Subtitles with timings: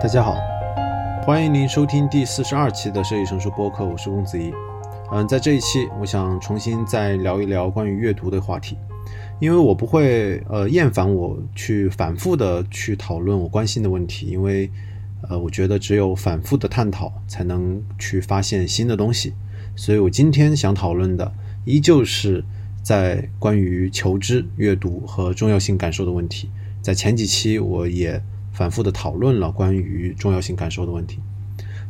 [0.00, 0.38] 大家好，
[1.26, 4.52] 欢迎您收听第四十二期的设计成熟播客，我是公子怡。
[5.10, 8.76] 嗯，在这一期，我想重新再聊一聊关于阅读的话题，
[9.40, 14.70] 因为我不会呃厌烦我去反复的去讨论我关心的问题，因为
[15.28, 19.34] 呃我觉得只有反复的探讨，才能去发现新的东西。
[19.74, 21.32] 所以我今天想讨论的，
[21.64, 22.44] 依旧是
[22.84, 26.48] 在关于求知、阅读和重要性感受的问题。
[26.80, 28.22] 在前几期，我也
[28.58, 31.20] 反复的讨论了关于重要性感受的问题。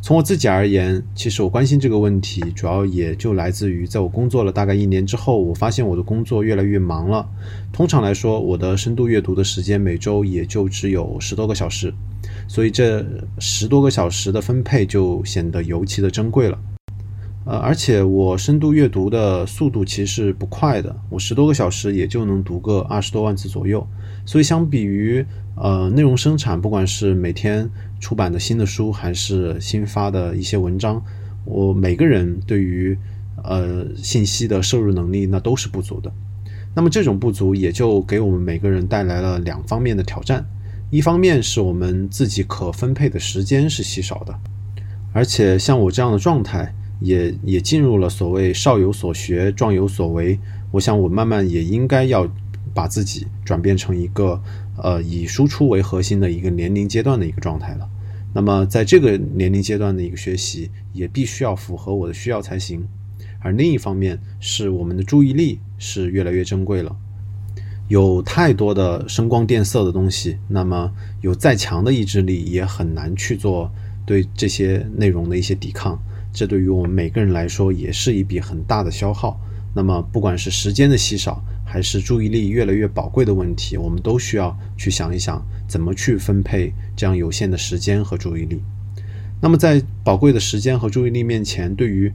[0.02, 7.26] 从我自己而言，其实我关心这个问题，主要也就来自于在我工作了大概一年之后，我发现我的工作越来越忙了。
[7.72, 11.92] 通常来说，我的深度阅读的时间每周也就只有十多个小时，
[12.46, 13.04] 所以这
[13.38, 16.58] 十多个小时的分配就显得尤其的珍贵了。
[17.44, 23.84] 呃，而且我深度阅读的速度其实是不快的，我十多个小时也就能读个二十多万字左右。
[24.26, 25.24] 所以相比于
[25.60, 27.68] 呃内容生产，不管是每天
[28.00, 31.02] 出版的新的书，还是新发的一些文章，
[31.44, 32.96] 我每个人对于
[33.42, 36.12] 呃信息的摄入能力那都是不足的。
[36.74, 40.46] 那么这种不足也就给我们每个人带来了两方面的挑战：
[40.90, 44.34] 一方面是我们自己可分配的时间是稀少的，
[45.12, 46.74] 而且像我这样的状态。
[47.00, 50.36] 也也进入了所谓少有所学，壮有所为。
[50.72, 52.28] 我想我慢慢也应该要
[52.74, 54.42] 把自己转变成一个
[54.82, 57.88] 呃以输出为核心的一个年龄阶段的一个状态了。
[58.34, 62.86] 那么在这个年龄阶段的一个学习，也必须要符合我的需要才行。
[63.40, 66.94] 而另一方面是我们的注意力是越来越珍贵了，
[67.88, 73.70] 有太多的声光电色的东西，那么有再强的意志力也很难去做
[74.04, 75.98] 对这些内容的一些抵抗。
[76.32, 79.40] 这对于我们每个人来说也是一笔很大的消耗。
[79.74, 88.58] 那么，不管是时间的稀少，还是注意力越来越宝贵的问题，我们都需要去想一想，怎么去分配这样有限的时间和注意力。
[89.42, 92.10] 那么，在宝贵的时间和注意力面前，对于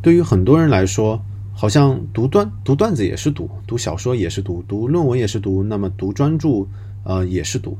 [0.00, 1.20] 对于很多人来说，
[1.52, 6.68] 好像读段读段子也是读，读小说也是读，读论文也是读，那么读专注，
[7.04, 7.76] 呃，也是读。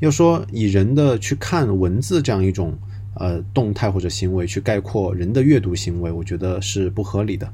[0.00, 2.76] 要说以人的去看文字这样一种。
[3.16, 7.48] 呃，动态或者行为去概括人的阅读行为，我觉得是不合理的。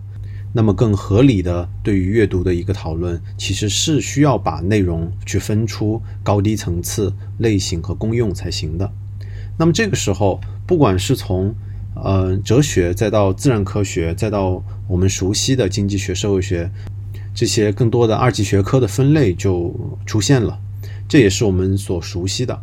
[0.52, 8.90] 那么更合理的对于阅读的一个讨论，其实是需要把内容去分出高低层次、类型和功用才行的。
[9.56, 11.54] 那么这个时候，不管是从
[11.94, 16.70] 呃哲学，再到自然科学，再到我们熟悉的经济学、社会学
[17.34, 19.72] 这些更多的二级学科的分类就
[20.04, 20.58] 出现了，
[21.08, 22.54] 这也是我们所熟悉的。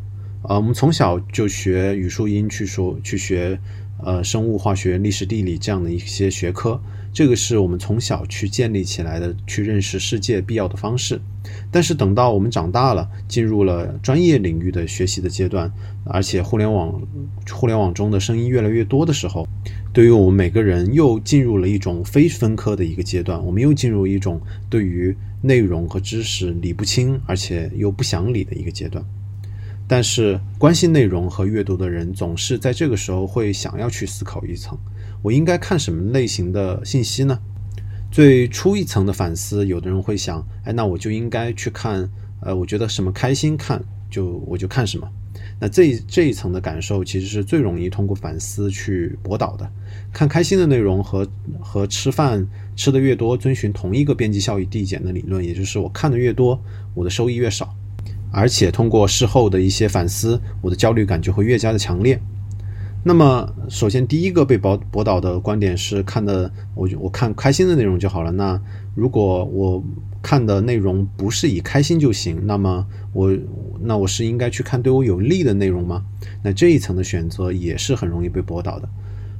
[0.44, 3.60] 啊，我们从小就学语数英，去说去学，
[4.04, 6.80] 呃，生物、化学、历史、地理这样的一些学科，
[7.12, 11.20] 这个是我们从小去建立起来的，去认识世界必要的方式。
[11.72, 15.72] 但是等到我们长大了，进入了专业领域的学习的阶段，
[16.04, 17.02] 而且互联网
[17.52, 19.48] 互联网中的声音越来越多的时候，
[19.94, 29.04] 对于我们每个人又进入了一种非分科的一个阶段，我们又进入一种对于内容和知识理不清，而且又不想理的一个阶段。
[29.88, 34.78] 但是，关心内容和阅读的人总是在这个时候会想要去思考一层：
[35.22, 37.40] 我应该看什么类型的信息呢？
[38.12, 42.10] 最初一层的反思，有的人会想：哎，那我就应该去看，
[42.42, 45.10] 呃，我觉得什么开心看就我就看什么。
[45.60, 49.70] 那这这一层的感受，其实是最容易通过反思去驳倒的。
[50.12, 51.26] 看开心的内容和
[51.60, 56.62] 和吃饭吃的越多，遵循同一个边际效益递减的理论，也就是我看的越多，
[56.94, 57.74] 我的收益越少。
[58.32, 62.22] 而且通过事后的一些反思，我的焦虑感就会越加的强烈。
[63.04, 68.32] 那么，首先第一个被驳驳倒的观点是看的我我看开心的内容就好了。
[68.32, 68.60] 那
[68.96, 69.82] 如果我
[70.22, 73.32] 看的内容不是以开心就行，那么我
[73.80, 76.04] 那我是应该去看对我有利的内容吗？
[76.44, 78.90] 那这一层的选择也是很容易被驳倒的。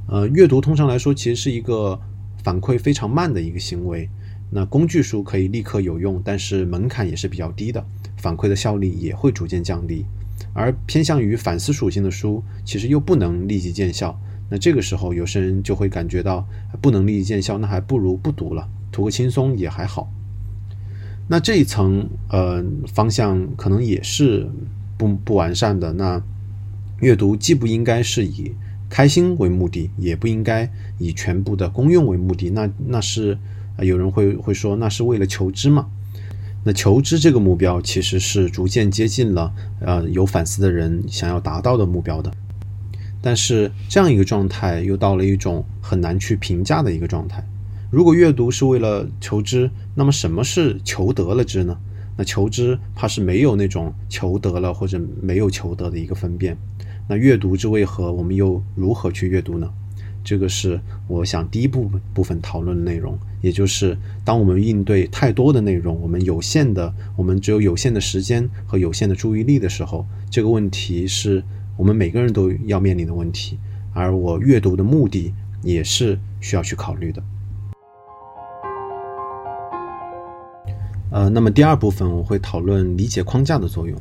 [0.06, 2.00] 呃，阅读通常来说其实是一个
[2.42, 4.08] 反馈非常慢的一个行为。
[4.50, 7.84] 那工具书可以立刻有用，但是门槛也是比较低的。
[8.18, 10.04] 反馈的效力也会逐渐降低，
[10.52, 14.20] 而偏向于反思属性的书，其实又不能立即见效。
[14.50, 16.46] 那这个时候，有些人就会感觉到
[16.80, 20.10] 不能立即见效，那还不如不读了，图个轻松也还好。
[21.28, 24.48] 那这一层呃方向可能也是
[24.96, 25.92] 不不完善的。
[25.92, 26.22] 那
[27.00, 28.54] 阅读既不应该是以
[28.88, 32.48] 开心为目的，也不应该以全部的功用为目的。
[32.48, 33.36] 那那是
[33.80, 35.86] 有人会会说，那是为了求知嘛？
[36.68, 39.50] 那求知这个目标其实是逐渐接近了，
[39.80, 42.30] 呃，有反思的人想要达到的目标的。
[43.22, 47.42] 但是这样一个状态又到了一种很难去评价的一个状态。
[47.90, 51.74] 如果阅读是为了求知，那么什么是求得了知呢？
[52.18, 56.54] 那求知怕是没有那种求得了或者没有求得的一个分辨。
[57.08, 58.12] 那阅读之为何？
[58.12, 59.70] 我们又如何去阅读呢？
[60.24, 71.42] 这个是我想第一部部分讨论的内容，也就是当我们应对太多的内容，我们有限的，我们只有有限的时间和有限的注意力的时候，这个问题是
[71.76, 73.58] 我们每个人都要面临的问题。
[73.94, 75.32] 而我阅读的目的
[75.62, 77.22] 也是需要去考虑的。
[81.10, 83.98] 呃，那么第二部分我会讨论理解框架的作用。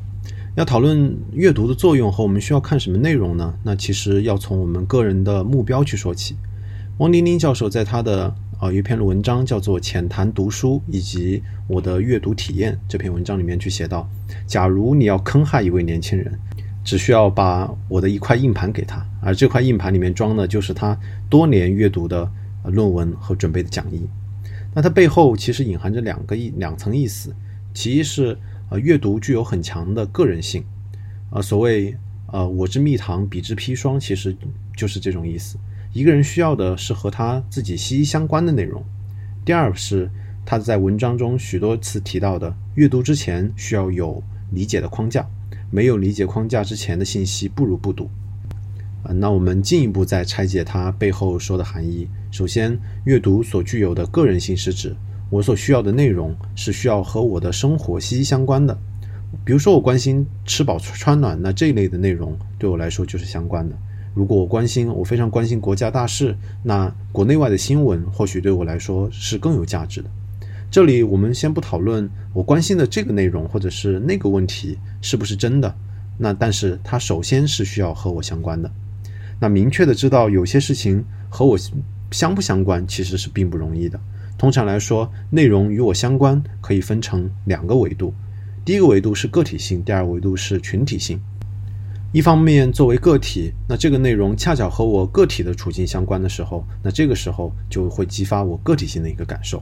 [0.57, 3.53] 要讨论阅读的作用和我们需要看什么内容呢？
[3.61, 6.35] 那其实要从我们个人的目标去说起。
[6.97, 14.09] 汪丁丁教授在他的啊一篇文章叫做《浅谈读书以及我的阅读体验》这篇文章里面去写到：
[14.47, 16.39] 假如你要坑害一位年轻人，
[16.83, 20.99] 只需要把我的一块硬盘给他，而这块硬盘里面装的就是他
[21.29, 22.27] 多年阅读的
[22.63, 24.07] 论文和准备的讲义。
[24.73, 27.31] 那它背后其实隐含着两个意两层意思，
[27.75, 28.35] 其一是。
[28.69, 30.63] 呃，阅读具有很强的个人性，
[31.29, 31.95] 啊，所谓
[32.27, 34.35] 呃，我之蜜糖，彼之砒霜，其实
[34.75, 35.57] 就是这种意思。
[35.93, 38.83] 一个人需要的是和他自己息息相关的内容。
[39.45, 40.11] 第二是
[40.45, 44.21] 他在文章中许多次提到的，阅读之前需要有
[44.51, 45.25] 理解的框架，
[45.71, 48.09] 没有理解框架之前的信息不如不读。
[49.03, 52.09] 啊，那我们进一步再拆解它背后说的含义。
[52.29, 54.93] 首先，阅读所具有的个人性是指。
[55.29, 58.77] 我所需要的内容是需要和我的生活息息相关的，
[59.43, 63.75] 比如说我关心吃饱穿暖，那这一类的内容对我来说就是相关的。
[64.13, 70.09] 如果我关心，我非常关心国家大事，那国内外的新闻或许对我来说是更有价值的。
[70.71, 75.75] 这里我们先不讨论我关心的这个内容或者是那个问题是不是真的，
[76.17, 78.71] 那但是它首先是需要和我相关的。
[79.39, 81.57] 那明确的知道有些事情和我
[82.11, 83.99] 相不相关，其实是并不容易的。
[84.37, 88.13] 通常来说，内容与我相关可以分成两个维度，
[88.63, 91.19] 第一个维度是个体性，第二维度是群体性。
[92.13, 99.61] 一方面，作为个体，那这个内容恰巧和我个体的处境相关的时候，那这个时候就会激发我个体性的一个感受。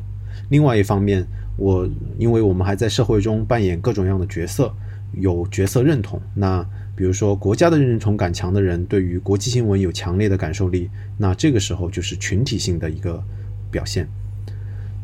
[0.50, 1.26] 另外一方面，
[1.58, 4.72] 我因为我们还在社会中扮演各种各样的角色，
[5.14, 6.22] 有角色认同。
[6.34, 6.64] 那
[6.96, 13.24] 比如说，国家的认同感强的人，对于国际新闻有强烈的感受力，那这个时候就是群体性的一个
[13.72, 14.08] 表现。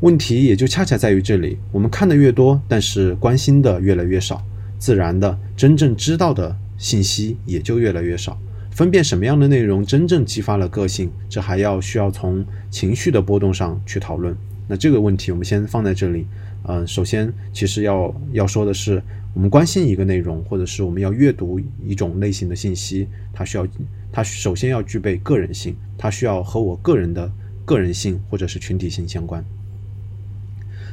[0.02, 4.44] 问题也就恰恰在于这里，我们看的越多，但是关心的越来越少，
[4.80, 8.36] 自然的真正知道的信息也就越来越少。
[8.72, 14.36] 分辨什么样的内容真正激发了个性，这还要需要从情绪的波动上去讨论。
[14.68, 16.26] 那这个问题我们先放在这里。
[16.64, 19.04] 嗯，首先其实要要说的是，
[19.36, 23.68] 我们关心一个内容，或者是我们要阅读一种类型的信息，它需要
[24.12, 27.32] 它首先要具备个人性，它需要和我个人的
[27.66, 29.46] 个人性或者是群体性相关。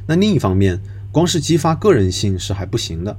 [0.09, 0.81] 那另一方面，
[1.13, 3.15] 光是激发个人性是还不行的。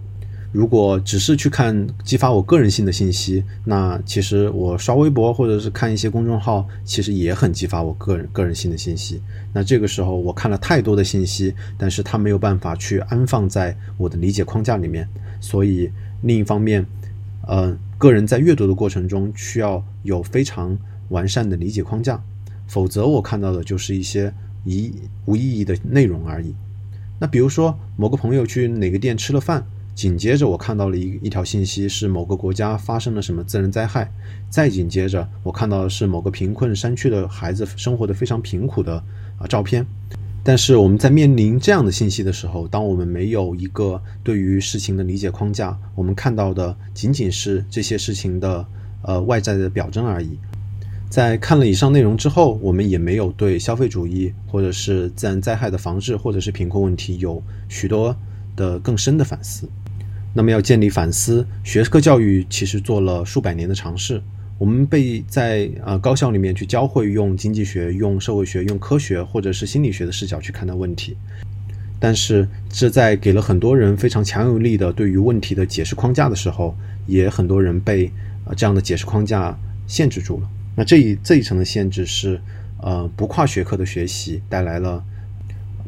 [0.51, 9.21] 如果只是去看激发我个人性的信息，那其实我刷微博或者是看一些公众号，其实也很激发我个人个人性的信息。
[9.53, 15.07] 那这个时候我看了太多的信息，但是它没有办法去安放在我的理解框架里面。
[15.39, 15.91] 所以
[16.23, 16.83] 另一方面，
[17.47, 20.75] 呃，个人在阅读的过程中需要有非常
[21.09, 22.19] 完善的理解框架，
[22.65, 24.33] 否则我看到的就是一些
[24.65, 24.91] 一
[25.25, 26.55] 无意义的内容而已。
[27.19, 34.09] 那比如说，某个朋友去哪个店吃了饭，紧接着我看到了一一条信息，是某个国家发生了什么自然灾害，
[34.49, 39.03] 再紧接着我看到的是某个贫困山区的孩子生活的非常贫苦的
[39.37, 39.85] 啊照片。
[40.41, 48.65] 但是我们在面临这样的信息的时候，当我们没有一个对于事情的理解框架，我们看到的仅仅是这些事情的
[49.01, 50.39] 呃外在的表征而已。
[51.09, 58.15] 在看了以上内容之后，我们也没有对消费主义或者是自然灾害的防治，或者是贫困问题有许多
[58.55, 59.67] 的更深的反思。
[60.35, 64.21] 那么，要建立反思，学科教育其实做了数百年的尝试。
[64.59, 71.17] 我们被在呃高校里面去教会用经济学、用社会学、用科学或者是心理学的视角去看待问题，
[71.99, 76.75] 但是这在给了很多人非常强有力的对于问题的解释框架的时候，
[77.07, 78.11] 也很多人被
[78.45, 80.49] 呃这样的解释框架限制住了。
[80.79, 82.39] 那这一这一层的限制是，
[82.81, 85.03] 呃，不跨学科的学习带来了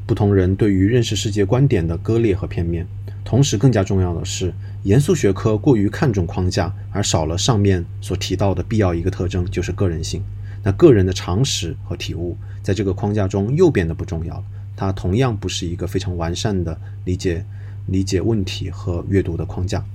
[0.05, 2.85] 不同人对于认识世界观点的割裂和片面。
[3.23, 10.21] 同时，更加重要的是，严肃学科过于看重框架，而少了上面所提到的必要一个特征，就是个人性。
[10.61, 14.43] 那个人的常识和体悟，在这个框架中又变得不重要了。
[14.75, 17.45] 它同样不是一个非常完善的理解
[17.87, 19.85] 理解问题和阅读的框架。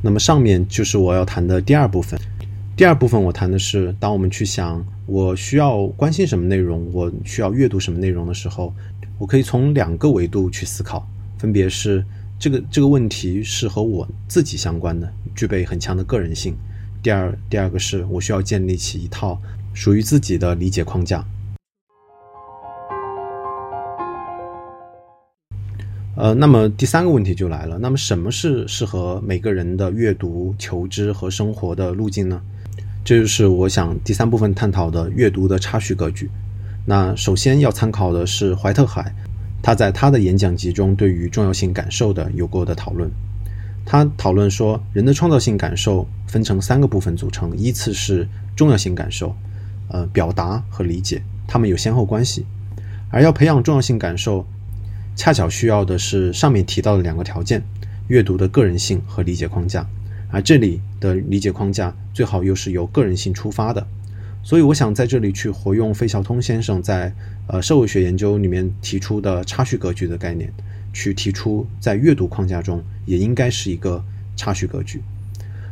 [0.00, 2.18] 那么，上面就是我要谈的第二部分。
[2.78, 8.72] 第二部分我谈的是，当我们去想我需要关心什么内容，我需要阅读什么内容的时候，
[9.18, 11.04] 我可以从两个维度去思考，
[11.38, 12.04] 分别是
[12.38, 16.56] 这个这个问题是和我自己相关的，具备很强的个人性，
[17.02, 19.36] 第二，第二个是我需要建立起一套
[19.74, 21.26] 属于自己的理解框架。
[26.14, 32.40] 呃，那么第三个问题就来了，那么什么是适合每个人的阅读、求知和生活的路径呢？
[33.08, 36.28] 这就是我想第三部分探讨的阅读的差序格局。
[36.84, 39.14] 那首先要参考的是怀特海，
[39.62, 43.10] 他在他的演讲集中对于重要性感受的有过的讨论。
[43.86, 49.34] 他讨论说，人的创造性感受分成三个部分组成，依次是重要性感受、
[49.88, 52.44] 呃表达和理解，它们有先后关系。
[53.08, 54.46] 而要培养重要性感受。
[55.16, 57.62] 恰巧需要的是上面提到的两个条件：
[58.08, 59.88] 阅读的个人性和理解框架。
[60.30, 63.86] 而这里的理解框架最好又是由个人性出发的。
[64.42, 67.12] 所以，我想在这里去活用费孝通先生在
[67.48, 70.50] 呃社会学研究里面提出的差序格局的概念，
[70.92, 74.02] 去提出在阅读框架中也应该是一个
[74.36, 75.02] 差序格局。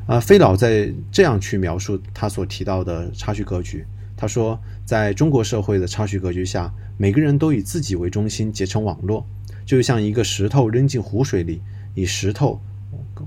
[0.06, 3.84] 啊，费老在这样去描述他所提到的差序格局。
[4.16, 9.26] 他说，在中国社会的差序格局下，每个人都以自己为中心结成网络。
[9.64, 11.60] 就像一个石头扔进湖水里，
[11.94, 12.60] 以石头，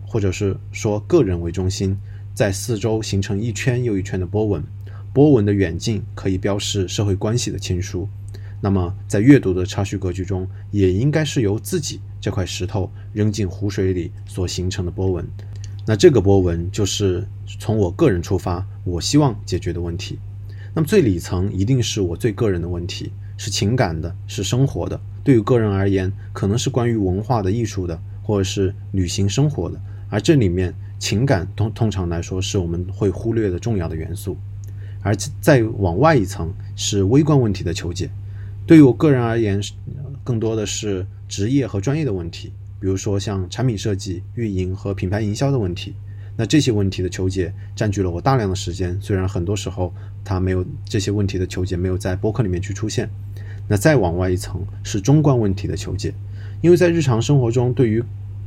[0.10, 1.96] 或者是说个人为中心，
[2.34, 4.64] 在四周形成一圈又一圈的波纹。
[5.14, 8.10] 波纹的远近可以标示社会关系的亲疏。
[8.60, 15.24] 那么，在阅读的插叙格局中，也应该是由自己这块石头扔进湖水里所形成的波纹。
[15.86, 17.28] 那这个波纹就是
[17.60, 20.18] 从我个人出发，我希望解决的问题。
[20.74, 25.00] 那么最里层一定是我最个人的问题，是情感的，是生活的。
[25.24, 29.80] 对于个人而言，可能是关于文化的、艺术的，或者是旅行生活的。
[30.10, 34.36] 而这里面，情感通通常来说是我们会忽略的重要的元素。
[35.02, 38.10] 而再往外一层，是微观问题的求解。
[38.68, 39.62] 对于我个人而言，
[40.24, 45.96] 更多的是职业和专业的问题，比如说像产品设计、运营和品牌营销的问题。
[46.36, 53.10] 那这些问题的求解占据了我大量的时间，虽然很多时候它没有这些问题的求解没有在播客里面去出现。
[53.68, 56.14] 那再往外一层是中观问题的求解，
[56.62, 58.04] 因为在日常生活中，对于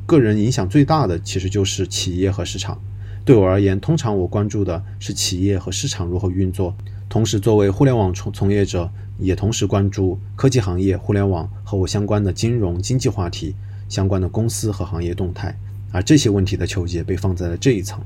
[0.06, 2.80] 个人影响最大的其实就是企业和市场。
[3.24, 6.74] 对我而言，通常我关注的是企业和市场如何运作，
[7.08, 13.54] 同时作为互联网从从业者，也同时关注科技行业、互联网和我相关的金融经济话题
[13.88, 15.56] 相关的公司和行业动态。
[15.92, 18.00] 而这些问题的求解被放在了这一层。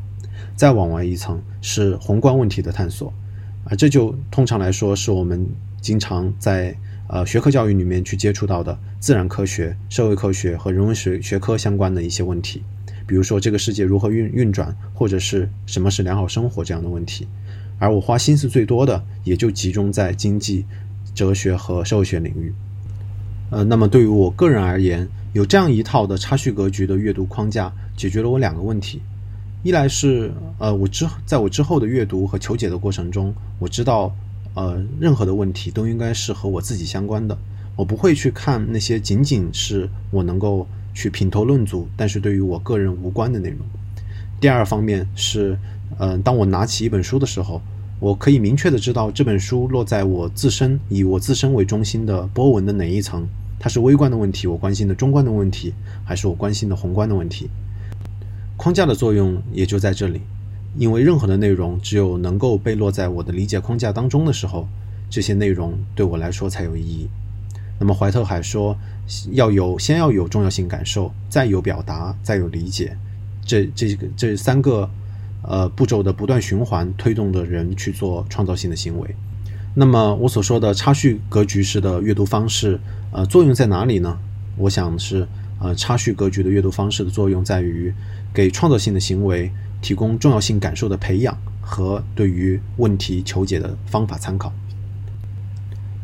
[0.54, 3.12] 再往外一层是宏观问题的探索，
[3.64, 5.46] 而这就通常来说是我们
[5.80, 6.76] 经常在。
[7.08, 12.64] 呃，学科教育里面去接触到的自然科学、社会科学和人文学学科相关的一些问题，
[13.06, 17.28] 比如说这个世界如何运运转，或者是什么是良好生活这样的问题。
[17.78, 20.64] 而我花心思最多的，也就集中在经济、
[21.14, 22.52] 哲学和社会学领域。
[23.50, 29.00] 呃，那么对于我个人而言，有这样一套的差序格局的阅读框架，解决了我两个问题：
[29.62, 34.12] 一来是呃，我之在我之后的阅读和求解的过程中，我知道。
[34.56, 37.36] 呃，任何的问题都应该是和我自己相关的，
[37.76, 43.58] 我不会去看那些仅仅是我能够去品头论足，但是对于我个人无关的内容。
[44.40, 45.58] 第二方面是，
[45.98, 47.60] 呃，当我拿起一本书的时候，
[48.00, 57.50] 我可以明确的知道这本书落在我自身以我自身为中心的波纹的哪一层，它是微观的问题，我关心的中观的问题，还是我关心的宏观的问题？
[58.56, 60.22] 框架的作用也就在这里。
[60.78, 64.68] 因为任何的内容，只有能够被落在我的理解框架当中的时候，
[65.08, 67.08] 这些内容对我来说才有意义。
[67.78, 68.76] 那么怀特海说，
[69.32, 72.96] 要有先要有重要性感受，再有表达，再有理解，
[73.44, 74.88] 这这个这三个
[75.42, 79.14] 呃步骤的不断循环，推动的人去做创造性的行为。
[79.74, 82.80] 那么我所说的差序格局式的阅读方式，
[83.12, 84.18] 呃，作用在哪里呢？
[84.56, 85.28] 我想是
[85.60, 87.92] 呃差序格局的阅读方式的作用在于
[88.32, 89.50] 给创造性的行为。
[89.80, 94.52] 提供重要性感受的培养和对于问题求解的方法参考。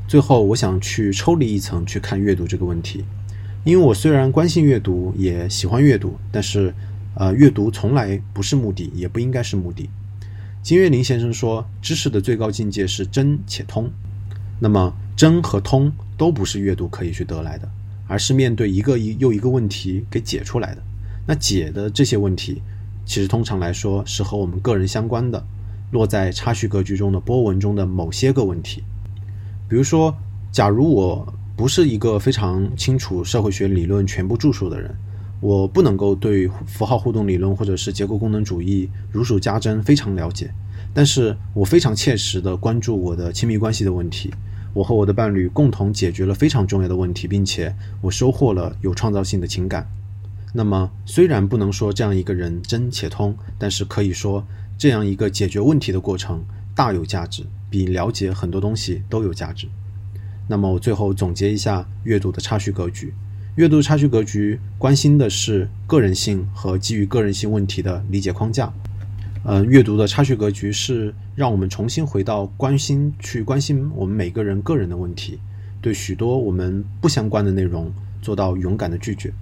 [0.08, 3.04] 最后，我想去抽离一层去看阅读这个问题，
[3.64, 6.74] 因为我虽然关心阅读，也喜欢阅读，但是，
[7.14, 9.88] 呃，阅读从来不是目的，也不应该是目的。
[10.62, 13.90] 金岳霖先生说，知识的最高境界是真且通。
[14.60, 17.68] 那么，真和通都不是阅读可以去得来的，
[18.06, 20.82] 而是面对一个又一个问题给解出来的。
[21.26, 22.60] 那解的这些问题。
[23.04, 25.44] 其实通常来说是和我们个人相关的，
[25.90, 28.82] 落在差序格局中的波纹中的某些个问题。
[29.68, 30.16] 比如说，
[30.50, 34.94] 假如我不是一个非常清楚社会学理论全部著述的人，
[35.40, 40.52] 我不能够对符号互动理论或者是结构功能主义如数家珍非常了解，
[40.94, 44.32] 但是我非常切实的关注我的亲密关系的问题，
[44.72, 49.86] 我和我的伴侣共同解决了非常重要的问题，并且我收获了有创造性的情感。
[50.54, 56.44] 那么，虽然不能说这样一个人真且通，但是可以说，这样一个解决问题的过程
[56.74, 59.66] 大有价值，比了解很多东西都有价值。
[60.48, 63.14] 那么我最后总结一下阅读的差序格局。
[63.56, 68.72] 阅读差序格局关心的是个人性和基于个人性问题的理解框架。
[69.44, 75.38] 嗯，阅读的差序格局是让我们重新回到关心去关心我们每个人个人的问题，
[75.80, 79.32] 对许多我们不相关的内容做到勇敢的拒绝，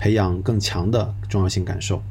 [0.00, 2.02] 培养更强的重要性感受。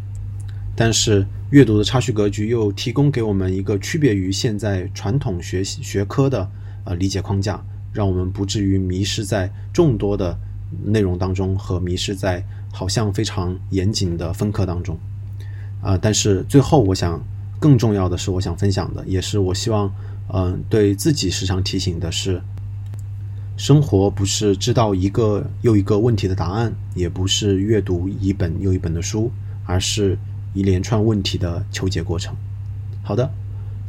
[0.76, 6.50] 但是，阅读的差序格局又提供给我们一个区别于现在传统学习学科的
[6.86, 10.38] 呃理解框架，让我们不至于迷失在众多的。
[10.86, 14.96] 内容当中和迷失在好像非常严谨的分科当中，
[15.82, 15.98] 啊！
[15.98, 17.20] 但是最后，我想
[17.60, 19.92] 更重要的是，我想分享的，也是我希望，
[20.32, 22.40] 嗯，对自己时常提醒的是：
[23.60, 29.30] 生活不是知道一个又一个问题的答案，也不是阅读一本又一本的书，
[29.66, 30.18] 而是
[30.54, 32.34] 一连串问题的求解过程。
[33.04, 33.30] 好的，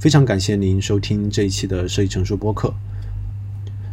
[0.00, 2.74] 非常感谢您收听这一期的设计成熟播客。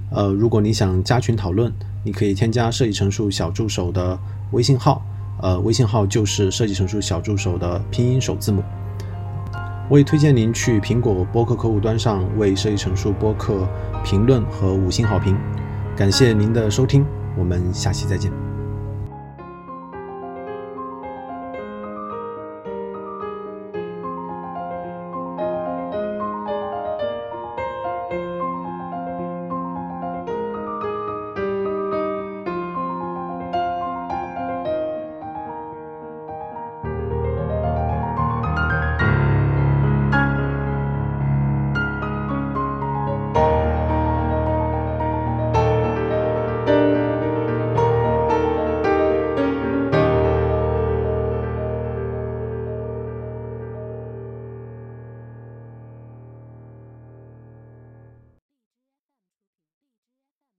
[0.09, 1.71] 呃，如果你想加群讨论，
[2.03, 4.17] 你可以添加设计成熟小助手的
[4.53, 5.05] 微信号，
[5.43, 8.63] 呃，微信号就是设计成熟小助手的拼音首字母。
[9.91, 13.67] 我也推荐您去苹果播客客户端上为设计成熟播客
[14.03, 15.37] 评论和五星好评。
[15.97, 17.03] 感谢您的收听，
[17.35, 18.46] 我们下期再见。